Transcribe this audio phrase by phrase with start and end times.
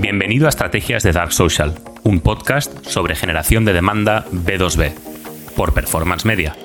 [0.00, 4.92] Bienvenido a Estrategias de Dark Social, un podcast sobre generación de demanda B2B,
[5.54, 6.56] por Performance Media.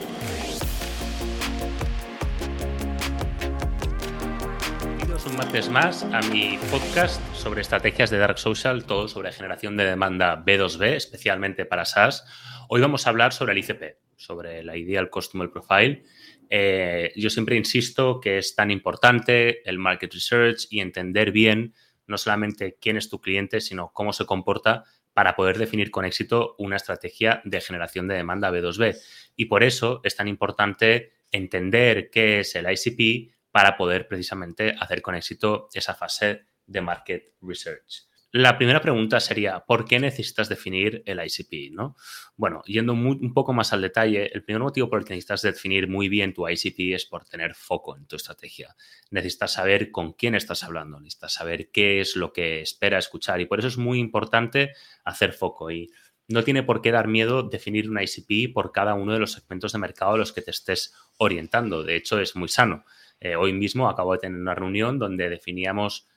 [4.81, 9.77] Bienvenidos un martes más a mi podcast sobre estrategias de Dark Social, todo sobre generación
[9.77, 12.25] de demanda B2B, especialmente para SaaS.
[12.67, 16.01] Hoy vamos a hablar sobre el ICP, sobre la Ideal Customer Profile.
[16.49, 21.75] Eh, yo siempre insisto que es tan importante el market research y entender bien
[22.09, 26.55] no solamente quién es tu cliente, sino cómo se comporta para poder definir con éxito
[26.57, 28.97] una estrategia de generación de demanda B2B.
[29.35, 35.01] Y por eso es tan importante entender qué es el ICP para poder precisamente hacer
[35.01, 38.08] con éxito esa fase de market research.
[38.31, 41.73] La primera pregunta sería, ¿por qué necesitas definir el ICP?
[41.73, 41.95] ¿no?
[42.35, 45.87] Bueno, yendo un poco más al detalle, el primer motivo por el que necesitas definir
[45.87, 48.75] muy bien tu ICP es por tener foco en tu estrategia.
[49.09, 53.47] Necesitas saber con quién estás hablando, necesitas saber qué es lo que espera escuchar y
[53.47, 54.73] por eso es muy importante
[55.03, 55.91] hacer foco y
[56.27, 59.71] no tiene por qué dar miedo definir un ICP por cada uno de los segmentos
[59.73, 61.83] de mercado a los que te estés orientando.
[61.83, 62.85] De hecho, es muy sano.
[63.19, 66.07] Eh, hoy mismo acabo de tener una reunión donde definíamos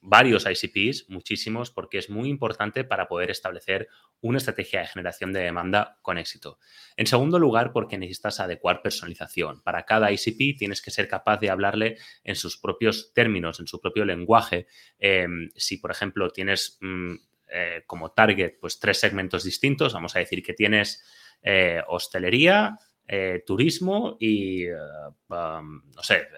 [0.00, 3.88] varios ICPs, muchísimos, porque es muy importante para poder establecer
[4.20, 6.58] una estrategia de generación de demanda con éxito.
[6.96, 9.62] En segundo lugar, porque necesitas adecuar personalización.
[9.62, 13.80] Para cada ICP tienes que ser capaz de hablarle en sus propios términos, en su
[13.80, 14.66] propio lenguaje.
[14.98, 17.14] Em, si, por ejemplo, tienes mm,
[17.48, 21.02] eh, como target pues, tres segmentos distintos, vamos a decir que tienes
[21.42, 24.66] eh, hostelería, eh, turismo y,
[25.28, 26.28] no sé,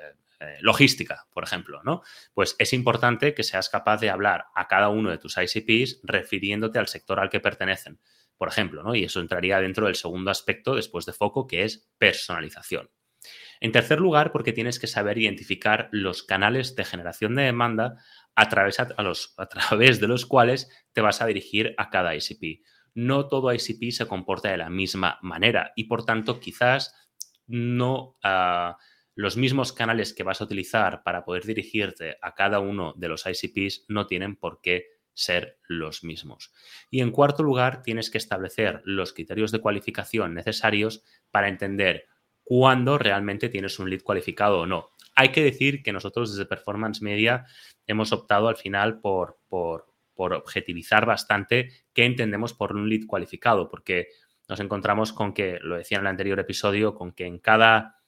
[0.41, 2.01] eh, logística, por ejemplo, ¿no?
[2.33, 6.79] Pues es importante que seas capaz de hablar a cada uno de tus ICPs refiriéndote
[6.79, 8.01] al sector al que pertenecen,
[8.39, 8.95] por ejemplo, ¿no?
[8.95, 12.91] Y eso entraría dentro del segundo aspecto después de foco, que es personalización.
[13.61, 17.97] En tercer lugar, porque tienes que saber identificar los canales de generación de demanda
[18.35, 22.15] a través, a, los, a través de los cuales te vas a dirigir a cada
[22.15, 22.65] ICP.
[22.95, 26.95] No todo ICP se comporta de la misma manera y, por tanto, quizás
[27.47, 28.17] no...
[28.23, 28.79] Ah,
[29.21, 33.27] los mismos canales que vas a utilizar para poder dirigirte a cada uno de los
[33.27, 36.55] ICPs no tienen por qué ser los mismos.
[36.91, 42.07] Y en cuarto lugar, tienes que establecer los criterios de cualificación necesarios para entender
[42.45, 44.89] cuándo realmente tienes un lead cualificado o no.
[45.15, 47.45] Hay que decir que nosotros desde Performance Media
[47.87, 53.69] hemos optado al final por, por, por objetivizar bastante qué entendemos por un lead cualificado,
[53.69, 54.09] porque
[54.49, 58.00] nos encontramos con que, lo decía en el anterior episodio, con que en cada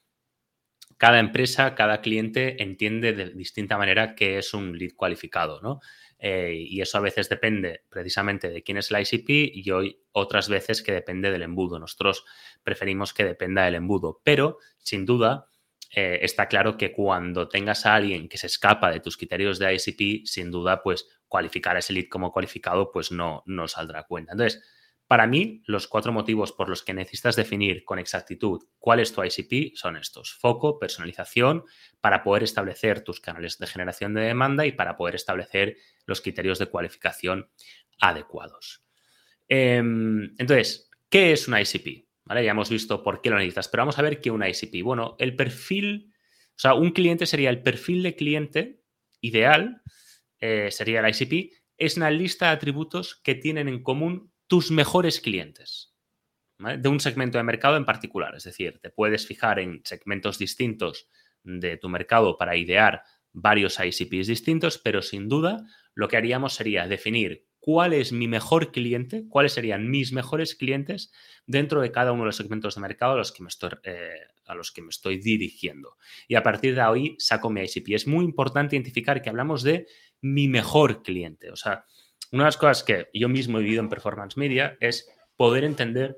[0.97, 5.79] cada empresa, cada cliente entiende de distinta manera qué es un lead cualificado, ¿no?
[6.19, 10.47] Eh, y eso a veces depende precisamente de quién es el ICP y hoy otras
[10.47, 11.79] veces que depende del embudo.
[11.79, 12.23] Nosotros
[12.63, 15.49] preferimos que dependa del embudo, pero sin duda
[15.95, 19.73] eh, está claro que cuando tengas a alguien que se escapa de tus criterios de
[19.75, 24.31] ICP, sin duda, pues cualificar a ese lead como cualificado, pues no, no saldrá cuenta.
[24.31, 24.63] Entonces,
[25.07, 29.23] para mí, los cuatro motivos por los que necesitas definir con exactitud cuál es tu
[29.23, 30.33] ICP son estos.
[30.33, 31.65] Foco, personalización,
[32.01, 36.57] para poder establecer tus canales de generación de demanda y para poder establecer los criterios
[36.57, 37.49] de cualificación
[37.99, 38.83] adecuados.
[39.47, 42.07] Em, entonces, ¿qué es una ICP?
[42.29, 44.83] Ya hemos visto por qué lo necesitas, pero vamos a ver qué es una ICP.
[44.83, 46.13] Bueno, el perfil,
[46.49, 48.81] o sea, un cliente sería el perfil de cliente
[49.19, 49.81] ideal,
[50.39, 55.19] eh, sería el ICP, es una lista de atributos que tienen en común tus mejores
[55.19, 55.93] clientes
[56.59, 58.35] de un segmento de mercado en particular.
[58.35, 61.07] Es decir, te puedes fijar en segmentos distintos
[61.43, 63.03] de tu mercado para idear
[63.33, 68.71] varios ICPs distintos, pero sin duda lo que haríamos sería definir cuál es mi mejor
[68.71, 71.11] cliente, cuáles serían mis mejores clientes
[71.45, 74.19] dentro de cada uno de los segmentos de mercado a los que me estoy, eh,
[74.45, 75.97] a los que me estoy dirigiendo.
[76.27, 77.95] Y a partir de ahí saco mi ICP.
[77.95, 79.87] Es muy importante identificar que hablamos de
[80.21, 81.51] mi mejor cliente.
[81.51, 81.85] O sea,
[82.33, 86.17] una de las cosas que yo mismo he vivido en Performance Media es poder entender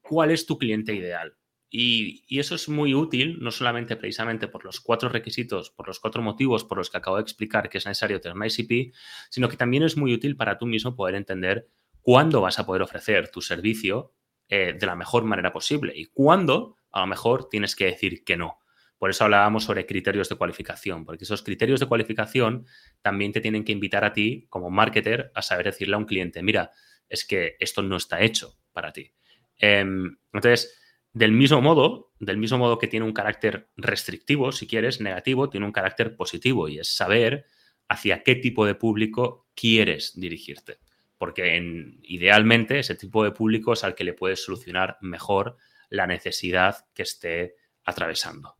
[0.00, 1.36] cuál es tu cliente ideal.
[1.68, 6.22] Y, eso es muy útil, no solamente precisamente por los cuatro requisitos, por los cuatro
[6.22, 8.94] motivos por los que acabo de explicar que es necesario tener un ICP,
[9.28, 11.68] sino que también es muy útil para tú mismo poder entender
[12.00, 14.14] cuándo vas a poder ofrecer tu servicio
[14.48, 18.38] eh, de la mejor manera posible y cuándo a lo mejor tienes que decir que
[18.38, 18.60] no.
[19.00, 22.66] Por eso hablábamos sobre criterios de cualificación, porque esos criterios de cualificación
[23.00, 26.42] también te tienen que invitar a ti, como marketer, a saber decirle a un cliente,
[26.42, 26.70] mira,
[27.08, 29.14] es que esto no está hecho para ti.
[29.56, 30.78] Em, entonces,
[31.14, 35.64] del mismo modo, del mismo modo que tiene un carácter restrictivo, si quieres, negativo, tiene
[35.64, 37.46] un carácter positivo y es saber
[37.88, 40.76] hacia qué tipo de público quieres dirigirte.
[41.16, 41.58] Porque
[42.02, 45.56] idealmente ese tipo de público es al que le puedes solucionar mejor
[45.88, 48.59] la necesidad que esté atravesando.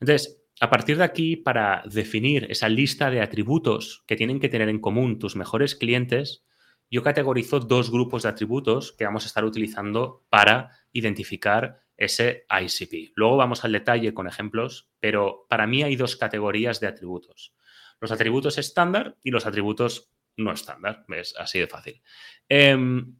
[0.00, 4.68] Entonces, a partir de aquí, para definir esa lista de atributos que tienen que tener
[4.68, 6.44] en común tus mejores clientes,
[6.90, 13.12] yo categorizo dos grupos de atributos que vamos a estar utilizando para identificar ese ICP.
[13.16, 17.54] Luego vamos al detalle con ejemplos, pero para mí hay dos categorías de atributos.
[18.00, 21.04] Los atributos estándar y los atributos no estándar.
[21.08, 22.02] Es así de fácil.
[22.48, 23.16] Em,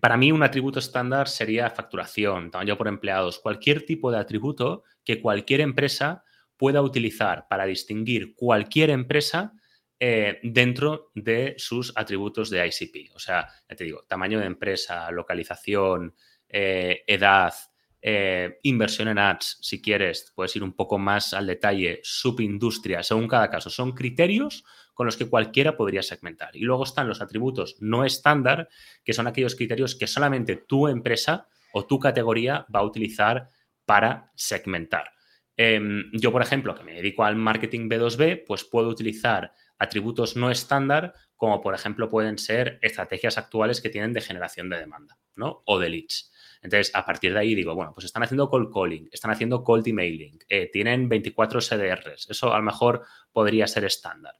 [0.00, 5.20] para mí un atributo estándar sería facturación, tamaño por empleados, cualquier tipo de atributo que
[5.20, 6.24] cualquier empresa
[6.56, 9.52] pueda utilizar para distinguir cualquier empresa
[10.00, 13.14] eh, dentro de sus atributos de ICP.
[13.14, 16.14] O sea, ya te digo, tamaño de empresa, localización,
[16.48, 17.54] eh, edad,
[18.02, 23.26] eh, inversión en ads, si quieres, puedes ir un poco más al detalle, subindustria, según
[23.26, 23.70] cada caso.
[23.70, 26.54] Son criterios con los que cualquiera podría segmentar.
[26.54, 28.68] Y luego están los atributos no estándar,
[29.04, 33.48] que son aquellos criterios que solamente tu empresa o tu categoría va a utilizar
[33.84, 35.12] para segmentar.
[35.56, 40.50] Em, yo, por ejemplo, que me dedico al marketing B2B, pues puedo utilizar atributos no
[40.50, 45.62] estándar, como por ejemplo pueden ser estrategias actuales que tienen de generación de demanda, ¿no?
[45.66, 46.32] O de leads.
[46.62, 49.86] Entonces, a partir de ahí digo, bueno, pues están haciendo cold calling, están haciendo cold
[49.86, 54.34] emailing, eh, tienen 24 CDRs, eso a lo mejor podría ser estándar.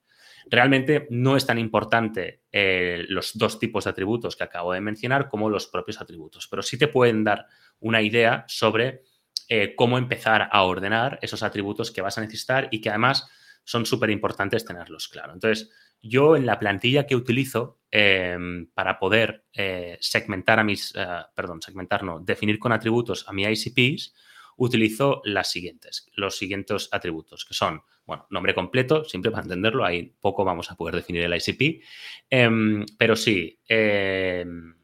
[0.46, 5.29] Realmente no es tan importante eh, los dos tipos de atributos que acabo de mencionar
[5.29, 7.46] como los propios atributos, pero sí te pueden dar
[7.81, 9.02] una idea sobre
[9.49, 13.29] eh, cómo empezar a ordenar esos atributos que vas a necesitar y que además
[13.64, 15.32] son súper importantes tenerlos claro.
[15.32, 15.70] Entonces,
[16.02, 20.93] yo en la plantilla que utilizo em, para poder eh, segmentar a mis,
[21.35, 24.14] perdón, segmentar no, definir con atributos a mi ICPs,
[24.56, 30.14] utilizo las siguientes, los siguientes atributos, que son bueno, nombre completo, siempre para entenderlo, ahí
[30.20, 31.82] poco vamos a poder definir el ICP,
[32.31, 34.75] em, pero sí, em,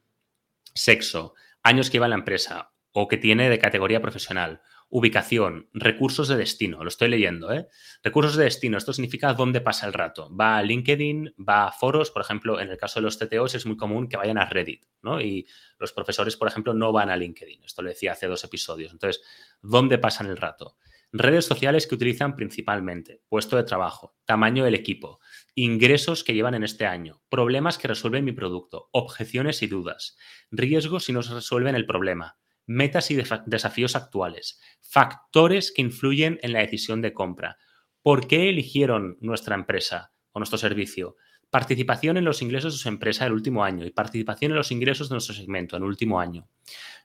[0.75, 6.37] sexo, años que lleva la empresa o que tiene de categoría profesional, ubicación, recursos de
[6.37, 7.69] destino, lo estoy leyendo, ¿eh?
[8.03, 10.35] Recursos de destino, esto significa dónde pasa el rato.
[10.35, 13.67] Va a LinkedIn, va a foros, por ejemplo, en el caso de los TTOs es
[13.67, 15.21] muy común que vayan a Reddit, ¿no?
[15.21, 15.47] Y
[15.79, 18.93] los profesores, por ejemplo, no van a LinkedIn, esto lo decía hace dos episodios.
[18.93, 19.23] Entonces,
[19.63, 20.77] ¿dónde pasan el rato?
[21.13, 25.21] Redes sociales que utilizan principalmente, puesto de trabajo, tamaño del equipo,
[25.55, 30.17] ingresos que llevan en este año, problemas que resuelven mi producto, objeciones y dudas,
[30.51, 32.39] riesgos si no se resuelven el problema,
[32.71, 37.59] metas y desafíos actuales, factores que influyen en la decisión de compra,
[38.01, 41.17] por qué eligieron nuestra empresa o nuestro servicio,
[41.51, 45.09] participación en los ingresos de su empresa el último año y participación en los ingresos
[45.09, 46.47] de nuestro segmento en el último año.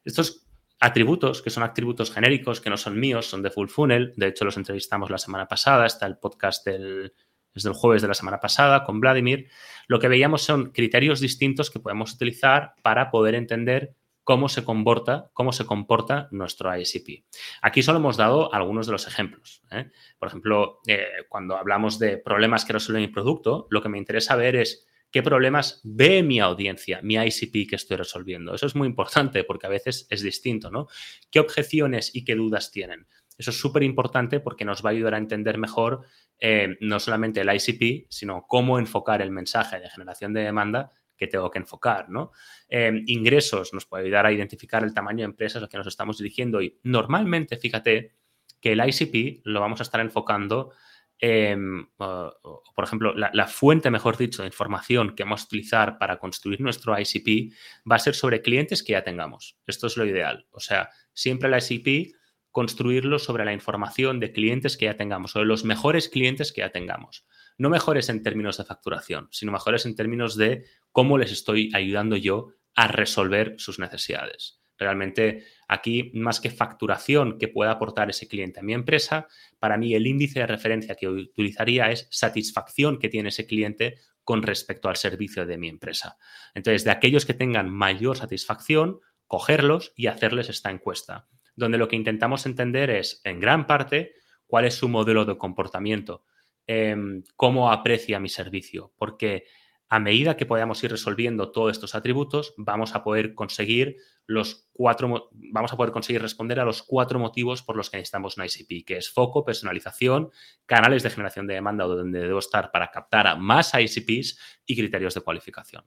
[0.03, 0.45] Estos
[0.79, 4.13] atributos, que son atributos genéricos, que no son míos, son de Full Funnel.
[4.17, 5.87] De hecho, los entrevistamos la semana pasada.
[5.87, 7.11] Está el podcast del,
[7.55, 9.49] desde el jueves de la semana pasada con Vladimir.
[9.87, 16.27] Lo que veíamos son criterios distintos que podemos utilizar para poder entender cómo se comporta,
[16.31, 17.25] nuestro ICP.
[17.61, 19.61] Aquí solo hemos dado algunos de los ejemplos.
[19.71, 19.91] ¿eh?
[20.17, 24.35] Por ejemplo, eh, cuando hablamos de problemas que resuelve mi producto, lo que me interesa
[24.35, 28.55] ver es qué problemas ve mi audiencia, mi ICP que estoy resolviendo.
[28.55, 30.87] Eso es muy importante porque a veces es distinto, ¿no?
[31.29, 33.07] ¿Qué objeciones y qué dudas tienen?
[33.37, 36.01] Eso es súper importante porque nos va a ayudar a entender mejor
[36.39, 41.27] eh, no solamente el ICP, sino cómo enfocar el mensaje de generación de demanda que
[41.27, 42.31] tengo que enfocar, ¿no?
[42.69, 46.17] Eh, ingresos nos puede ayudar a identificar el tamaño de empresas a que nos estamos
[46.17, 48.13] dirigiendo y normalmente, fíjate,
[48.59, 50.71] que el ICP lo vamos a estar enfocando
[51.19, 56.59] Em, por ejemplo, la, fuente, mejor dicho, de información que vamos a utilizar para construir
[56.59, 57.53] nuestro ICP
[57.89, 59.57] va a ser sobre clientes que ya tengamos.
[59.65, 60.45] Esto es lo ideal.
[60.51, 62.15] O sea, siempre el ICP
[62.55, 66.69] construirlo sobre la información de clientes que ya tengamos, sobre los mejores clientes que ya
[66.69, 67.25] tengamos.
[67.57, 72.15] No mejores en términos de facturación, sino mejores en términos de cómo les estoy ayudando
[72.15, 74.61] yo a resolver sus necesidades.
[74.77, 79.27] Realmente aquí, más que facturación que pueda aportar ese cliente a mi empresa,
[79.59, 84.43] para mí el índice de referencia que utilizaría es satisfacción que tiene ese cliente con
[84.43, 86.15] respecto al servicio de mi empresa.
[86.53, 91.95] Entonces, de aquellos que tengan mayor satisfacción, cogerlos y hacerles esta encuesta, donde lo que
[91.95, 94.13] intentamos entender es, en gran parte,
[94.47, 96.23] cuál es su modelo de comportamiento,
[96.67, 99.45] em, cómo aprecia mi servicio, porque
[99.87, 105.29] a medida que podamos ir resolviendo todos estos atributos, vamos a poder conseguir los cuatro,
[105.31, 108.83] vamos a poder conseguir responder a los cuatro motivos por los que necesitamos un ICP,
[108.85, 110.31] que es foco, personalización,
[110.65, 115.13] canales de generación de demanda donde debo estar para captar a más ICPs y criterios
[115.13, 115.85] de cualificación.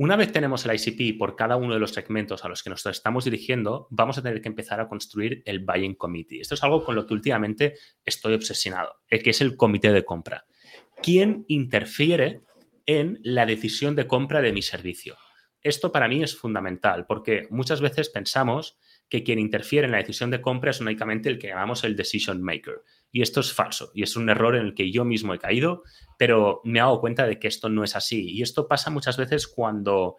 [0.00, 2.86] Una vez tenemos el ICP por cada uno de los segmentos a los que nos
[2.86, 6.40] estamos dirigiendo, vamos a tener que empezar a construir el Buying Committee.
[6.40, 10.02] Esto es algo con lo que últimamente estoy obsesionado, el que es el comité de
[10.02, 10.46] compra.
[11.02, 12.40] ¿Quién interfiere
[12.86, 15.16] en la decisión de compra de mi servicio.
[15.62, 18.78] Esto para mí es fundamental porque muchas veces pensamos
[19.08, 22.42] que quien interfiere en la decisión de compra es únicamente el que llamamos el decision
[22.42, 22.82] maker.
[23.12, 25.82] Y esto es falso y es un error en el que yo mismo he caído,
[26.16, 28.30] pero me he dado cuenta de que esto no es así.
[28.30, 30.16] Y esto pasa muchas veces cuando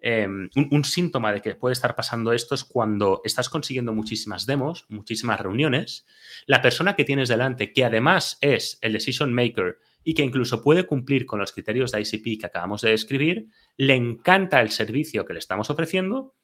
[0.00, 4.86] em, un, síntoma de que puede estar pasando esto es cuando estás consiguiendo muchísimas demos,
[4.88, 6.04] muchísimas reuniones,
[6.46, 10.84] la persona que tienes delante, que además es el decision maker y que incluso puede
[10.84, 13.46] cumplir con los criterios de ICP que acabamos de describir,
[13.76, 16.34] le encanta el servicio que le estamos ofreciendo,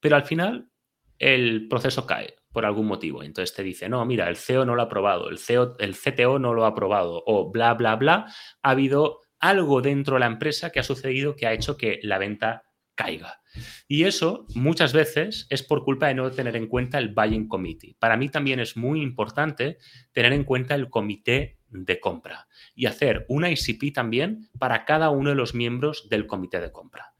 [0.00, 0.70] pero al final
[1.18, 3.22] el proceso cae por algún motivo.
[3.22, 6.38] Entonces te dice, no, mira, el CEO no lo ha aprobado, el, CEO, el CTO
[6.38, 8.32] no lo ha aprobado, o bla, bla, bla.
[8.62, 12.16] Ha habido algo dentro de la empresa que ha sucedido que ha hecho que la
[12.16, 12.62] venta
[12.94, 13.42] caiga.
[13.88, 17.94] Y eso muchas veces es por culpa de no tener en cuenta el buying committee.
[17.98, 19.76] Para mí también es muy importante
[20.12, 25.28] tener en cuenta el comité de compra y hacer una ICP también para cada uno
[25.28, 27.12] de los miembros del comité de compra.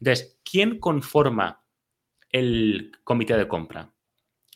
[0.00, 1.64] Entonces, ¿quién conforma
[2.28, 3.91] el comité de compra?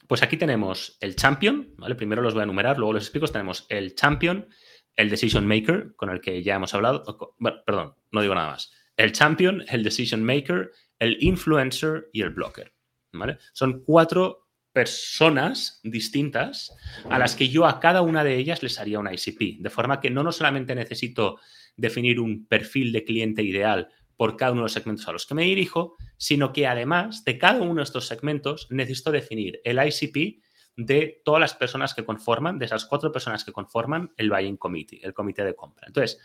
[0.08, 1.94] Pues aquí tenemos el champion, ¿vale?
[1.94, 3.26] Primero los voy a enumerar, luego los explico.
[3.26, 4.48] Tenemos el champion,
[4.94, 7.36] el decision maker, con el que ya hemos hablado.
[7.38, 8.72] Bueno, perdón, no digo nada más.
[8.96, 12.72] El champion, el decision maker, el influencer y el blocker,
[13.12, 13.38] ¿vale?
[13.52, 16.76] Son cuatro personas distintas
[17.08, 19.60] a las que yo a cada una de ellas les haría una ICP.
[19.60, 21.38] De forma que no, no solamente necesito
[21.76, 25.34] definir un perfil de cliente ideal por cada uno de los segmentos a los que
[25.34, 30.42] me dirijo, sino que además de cada uno de estos segmentos necesito definir el ICP
[30.76, 35.00] de todas las personas que conforman, de esas cuatro personas que conforman el Buying Committee,
[35.02, 35.86] el comité de compra.
[35.86, 36.20] Entonces,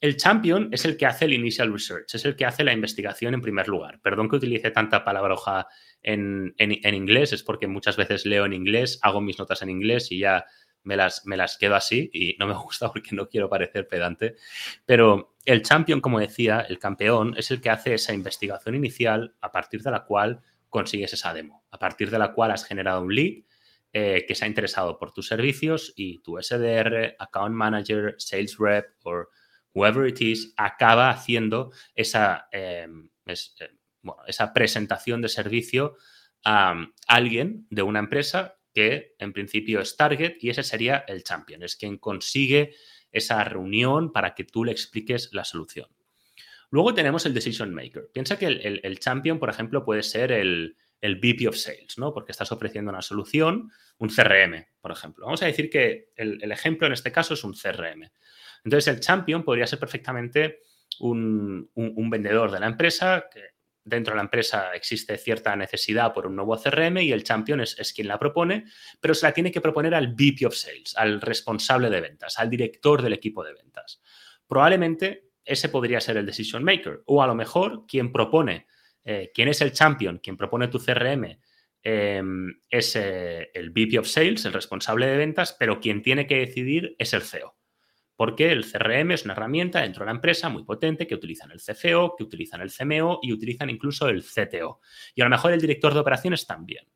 [0.00, 3.34] el champion es el que hace el initial research, es el que hace la investigación
[3.34, 4.00] en primer lugar.
[4.02, 5.66] Perdón que utilice tanta palabra hoja
[6.02, 10.12] en, en, inglés, es porque muchas veces leo en inglés, hago mis notas en inglés
[10.12, 10.44] y ya
[10.84, 14.36] me las, me las quedo así y no me gusta porque no quiero parecer pedante.
[14.86, 19.50] Pero el champion, como decía, el campeón, es el que hace esa investigación inicial a
[19.50, 23.14] partir de la cual consigues esa demo, a partir de la cual has generado un
[23.14, 23.44] lead
[23.92, 28.86] eh, que se ha interesado por tus servicios y tu SDR, account manager, sales rep
[29.04, 29.28] o
[29.72, 33.34] whoever it is acaba haciendo esa, em, eh,
[34.26, 35.96] esa presentación de servicio
[36.44, 36.74] a
[37.06, 41.76] alguien de una empresa que en principio es target y ese sería el champion, es
[41.76, 42.74] quien consigue
[43.12, 45.86] esa reunión para que tú le expliques la solución.
[46.70, 48.10] Luego tenemos el decision maker.
[48.12, 52.12] Piensa que el, champion, por ejemplo, puede ser el, el, VP of Sales, ¿no?
[52.12, 55.26] Porque estás ofreciendo una solución, un CRM, por ejemplo.
[55.26, 58.10] Vamos a decir que el, el ejemplo en este caso es un CRM.
[58.64, 60.62] Entonces, el champion podría ser perfectamente
[60.98, 63.53] un, un vendedor de la empresa que
[63.84, 67.92] dentro de la empresa existe cierta necesidad por un nuevo CRM y el champion es,
[67.94, 68.64] quien la propone,
[69.00, 72.50] pero se la tiene que proponer al VP of Sales, al responsable de ventas, al
[72.50, 74.00] director del equipo de ventas.
[74.46, 78.66] Probablemente ese podría ser el decision maker o a lo mejor quien propone,
[79.04, 81.38] eh, quien es el champion, quien propone tu CRM.
[81.82, 86.38] Em, es eh, el VP of Sales, el responsable de ventas, pero quien tiene que
[86.38, 87.54] decidir es el CEO
[88.16, 91.60] porque el CRM es una herramienta dentro de la empresa muy potente que utilizan el
[91.60, 94.80] CFO, que utilizan el CMO y utilizan incluso el CTO.
[95.14, 96.86] Y a lo mejor el director de operaciones también.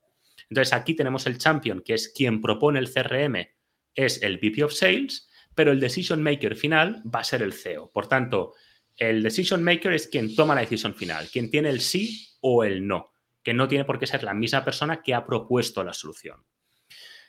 [0.49, 3.49] Entonces aquí tenemos el champion, que es quien propone el CRM,
[3.95, 7.91] es el VP of Sales, pero el decision maker final va a ser el CEO.
[7.91, 8.55] Por tanto,
[8.97, 12.87] el decision maker es quien toma la decisión final, quien tiene el sí o el
[12.87, 16.45] no, que no tiene por qué ser la misma persona que ha propuesto la solución.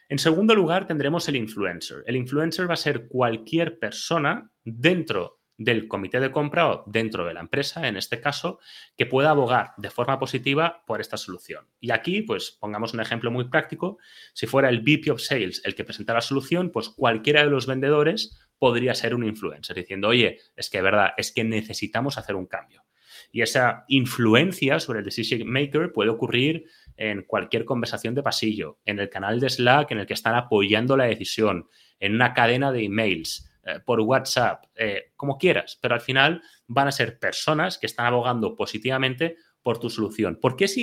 [0.10, 2.04] En segundo lugar, tendremos el influencer.
[2.08, 7.34] El influencer va a ser cualquier persona dentro del comité de compra o dentro de
[7.36, 8.60] la empresa, en este caso,
[8.98, 11.68] que pueda abogar de forma positiva por esta solución.
[11.80, 14.00] Y aquí, pues pongamos un ejemplo muy práctico.
[14.34, 17.68] Si fuera el VP of Sales el que presenta la solución, pues cualquiera de los
[17.68, 22.48] vendedores podría ser un influencer diciendo, oye, es que verdad, es que necesitamos hacer un
[22.48, 22.84] cambio.
[23.32, 26.66] Y esa influencia sobre el decision maker puede ocurrir
[27.00, 30.98] en cualquier conversación de pasillo, en el canal de Slack en el que están apoyando
[30.98, 36.02] la decisión, en una cadena de emails, eh, por WhatsApp, eh, como quieras, pero al
[36.02, 40.40] final van a ser personas que están abogando positivamente por tu solución.
[40.42, 40.78] ¿Por qué es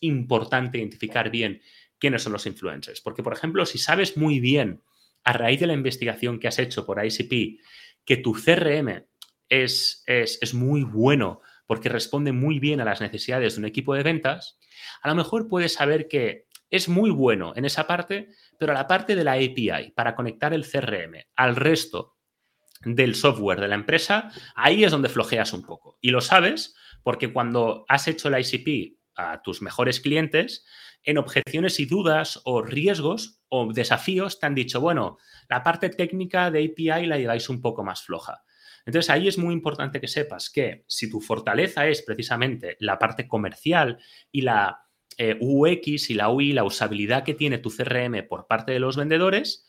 [0.00, 1.62] importante identificar bien
[1.98, 3.00] quiénes son los influencers?
[3.00, 4.82] Porque, por ejemplo, si sabes muy bien,
[5.24, 7.60] a raíz de la investigación que has hecho por ICP,
[8.04, 9.06] que tu CRM
[9.48, 13.94] es, es, es muy bueno porque responde muy bien a las necesidades de un equipo
[13.94, 14.58] de ventas,
[15.02, 19.14] a lo mejor puedes saber que es muy bueno en esa parte, pero la parte
[19.14, 22.16] de la API para conectar el CRM al resto
[22.84, 25.98] del software de la empresa, ahí es donde flojeas un poco.
[26.00, 30.64] Y lo sabes porque cuando has hecho la ICP a tus mejores clientes,
[31.04, 36.50] en objeciones y dudas o riesgos o desafíos te han dicho, bueno, la parte técnica
[36.50, 38.44] de API la lleváis un poco más floja.
[38.86, 43.28] Entonces ahí es muy importante que sepas que si tu fortaleza es precisamente la parte
[43.28, 43.98] comercial
[44.30, 44.80] y la
[45.18, 48.96] eh, UX y la UI, la usabilidad que tiene tu CRM por parte de los
[48.96, 49.68] vendedores,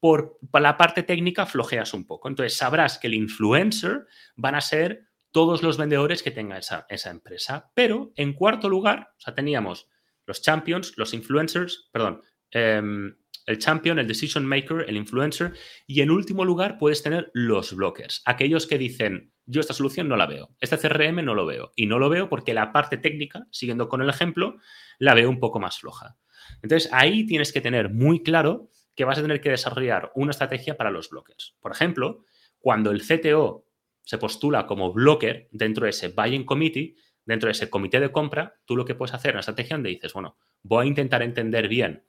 [0.00, 2.28] por, la parte técnica flojeas un poco.
[2.28, 4.06] Entonces sabrás que el influencer
[4.36, 7.70] van a ser todos los vendedores que tenga esa, esa empresa.
[7.74, 9.88] Pero en cuarto lugar, o sea, teníamos
[10.26, 15.52] los champions, los influencers, perdón, em, el champion, el decision maker, el influencer,
[15.86, 20.16] y en último lugar puedes tener los blockers, aquellos que dicen, yo esta solución no
[20.16, 23.46] la veo, este CRM no lo veo, y no lo veo porque la parte técnica,
[23.50, 24.56] siguiendo con el ejemplo,
[24.98, 26.16] la veo un poco más floja.
[26.62, 30.76] Entonces ahí tienes que tener muy claro que vas a tener que desarrollar una estrategia
[30.76, 31.56] para los blockers.
[31.60, 32.24] Por ejemplo,
[32.58, 33.66] cuando el CTO
[34.02, 38.54] se postula como blocker dentro de ese buying committee, dentro de ese comité de compra,
[38.64, 41.68] tú lo que puedes hacer en una estrategia donde dices, bueno, voy a intentar entender
[41.68, 42.04] bien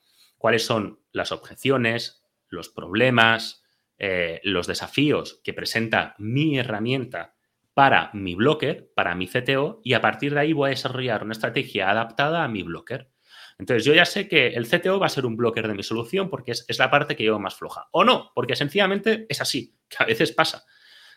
[0.45, 3.63] cuáles son las objeciones, los problemas,
[3.97, 7.33] eh, los desafíos que presenta mi herramienta
[7.73, 11.31] para mi blocker, para mi CTO, y a partir de ahí voy a desarrollar una
[11.31, 13.09] estrategia adaptada a mi blocker.
[13.57, 16.29] Entonces, yo ya sé que el CTO va a ser un blocker de mi solución
[16.29, 17.87] porque es, la parte que llevo más floja.
[17.91, 20.63] O no, porque sencillamente es así, que a veces pasa.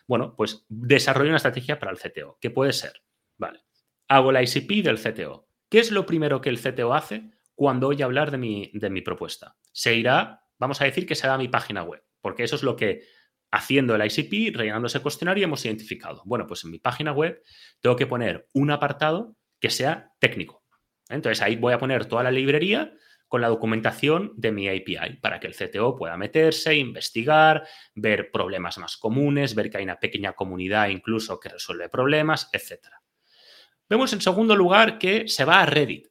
[0.07, 3.03] Bueno, pues desarrollo una estrategia para el CTO, que puede ser,
[3.37, 3.59] vale,
[4.07, 5.47] hago la ICP del CTO.
[5.69, 7.29] ¿Qué es lo primero que el CTO hace?
[7.59, 9.57] Cuando oye hablar de mi, de mi propuesta.
[9.73, 12.77] Se irá, vamos a decir que será a mi página web, porque eso es lo
[12.77, 13.01] que
[13.51, 16.21] haciendo el ICP, rellenando ese cuestionario, hemos identificado.
[16.23, 17.43] Bueno, pues en mi página web
[17.81, 20.63] tengo que poner un apartado que sea técnico.
[21.09, 22.93] Entonces ahí voy a poner toda la librería
[23.27, 28.77] con la documentación de mi API para que el CTO pueda meterse, investigar, ver problemas
[28.77, 32.87] más comunes, ver que hay una pequeña comunidad incluso que resuelve problemas, etc.
[33.89, 36.07] Vemos en segundo lugar que se va a Reddit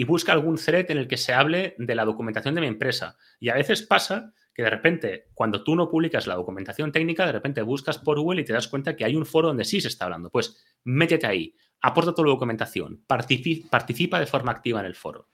[0.00, 3.18] y busca algún thread en el que se hable de la documentación de mi empresa.
[3.38, 7.32] Y a veces pasa que de repente, cuando tú no publicas la documentación técnica, de
[7.32, 9.88] repente buscas por Google y te das cuenta que hay un foro donde sí se
[9.88, 10.30] está hablando.
[10.30, 15.28] Pues métete ahí, aporta tu documentación, participa de forma activa en el foro.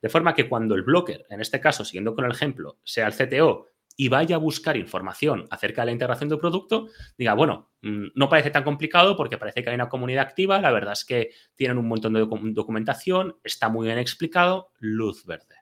[0.00, 3.14] De forma que cuando el blocker, en este caso, siguiendo con el ejemplo, sea el
[3.14, 8.08] CTO y vaya a buscar información acerca de la integración de producto, diga, bueno, mm,
[8.14, 11.30] no parece tan complicado porque parece que hay una comunidad activa, la verdad es que
[11.54, 15.56] tienen un montón de documentación, está muy bien explicado, luz verde.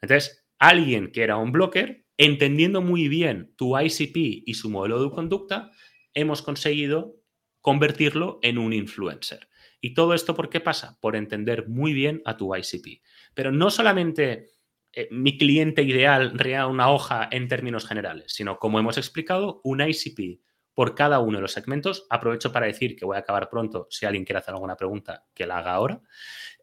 [0.00, 5.10] Entonces, alguien que era un blocker, entendiendo muy bien tu ICP y su modelo de
[5.10, 5.70] conducta,
[6.14, 7.16] hemos conseguido
[7.60, 9.48] convertirlo en un influencer.
[9.80, 10.98] ¿Y todo esto por qué pasa?
[11.00, 13.02] Por entender muy bien a tu ICP.
[13.34, 14.55] Pero no solamente
[14.96, 19.82] eh, mi cliente ideal rea una hoja en términos generales, sino como hemos explicado, un
[19.82, 20.40] ICP
[20.72, 22.06] por cada uno de los segmentos.
[22.08, 25.46] Aprovecho para decir que voy a acabar pronto, si alguien quiere hacer alguna pregunta, que
[25.46, 26.00] la haga ahora.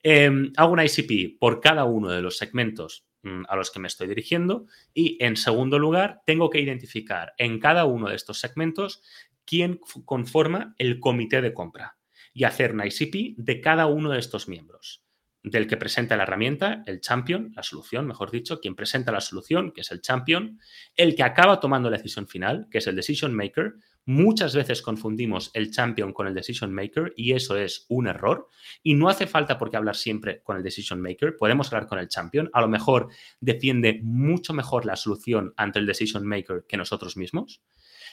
[0.01, 3.87] Em, hago un ICP por cada uno de los segmentos mm, a los que me
[3.87, 4.65] estoy dirigiendo
[4.95, 9.03] y en segundo lugar tengo que identificar en cada uno de estos segmentos
[9.45, 11.97] quién conforma el comité de compra
[12.33, 15.02] y hacer un ICP de cada uno de estos miembros
[15.43, 19.71] del que presenta la herramienta, el champion, la solución, mejor dicho, quien presenta la solución,
[19.71, 20.60] que es el champion,
[20.95, 23.73] el que acaba tomando la decisión final, que es el decision maker.
[24.06, 28.47] Muchas veces confundimos el champion con el decision maker y eso es un error.
[28.84, 31.99] Y no hace falta por qué hablar siempre con el decision maker, podemos hablar con
[31.99, 32.49] el champion.
[32.53, 33.10] A lo mejor
[33.41, 37.62] defiende mucho mejor la solución ante el decision maker que nosotros mismos.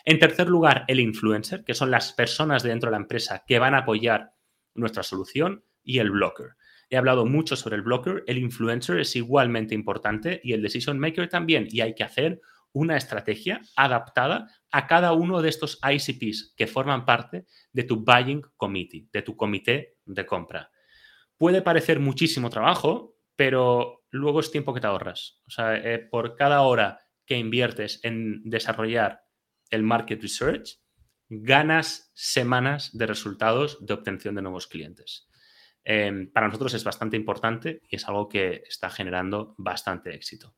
[0.04, 3.74] En tercer lugar, el influencer, que son las personas dentro de la empresa que van
[3.74, 4.32] a apoyar
[4.74, 5.64] nuestra solución.
[5.82, 6.56] Y el blocker,
[6.90, 11.28] He hablado mucho sobre el blocker, el influencer es igualmente importante y el decision maker
[11.28, 11.68] también.
[11.70, 12.40] Y hay que hacer
[12.72, 18.42] una estrategia adaptada a cada uno de estos ICPs que forman parte de tu buying
[18.56, 20.70] committee, de tu comité de compra.
[21.36, 25.40] Puede parecer muchísimo trabajo, pero luego es tiempo que te ahorras.
[25.46, 29.22] O sea, eh, por cada hora que inviertes en desarrollar
[29.70, 30.80] el market research,
[31.28, 35.29] ganas semanas de resultados de obtención de nuevos clientes.
[35.84, 40.54] Em, para nosotros es bastante importante y es algo que está generando bastante éxito.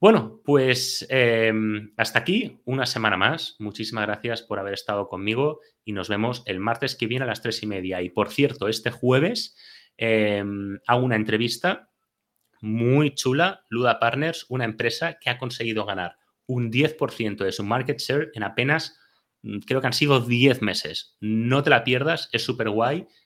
[0.00, 3.54] Bueno, pues em, hasta aquí, una semana más.
[3.60, 7.40] Muchísimas gracias por haber estado conmigo y nos vemos el martes que viene a las
[7.40, 8.02] tres y media.
[8.02, 9.56] Y por cierto, este jueves
[9.96, 11.90] em, hago una entrevista
[12.60, 17.98] muy chula, Luda Partners, una empresa que ha conseguido ganar un 10% de su market
[17.98, 18.98] share en apenas,
[19.42, 21.16] mm, creo que han sido 10 meses.
[21.20, 23.06] No te la pierdas, es súper guay